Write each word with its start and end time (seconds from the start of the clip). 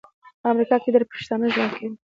په 0.41 0.45
امریکا 0.53 0.75
کې 0.81 0.93
ډیر 0.93 1.03
پښتانه 1.11 1.45
ژوند 1.53 1.71
کوي 1.77 1.89